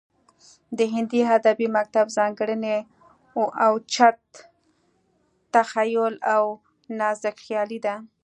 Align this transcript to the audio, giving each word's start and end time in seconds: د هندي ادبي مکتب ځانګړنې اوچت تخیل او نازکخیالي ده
د 0.77 0.79
هندي 0.93 1.21
ادبي 1.37 1.67
مکتب 1.77 2.05
ځانګړنې 2.17 2.77
اوچت 3.65 4.21
تخیل 5.53 6.15
او 6.35 6.43
نازکخیالي 6.99 7.79
ده 7.85 7.95